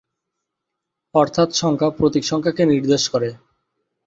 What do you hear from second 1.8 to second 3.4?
প্রতীক সংখ্যাকে নির্দেশ করে।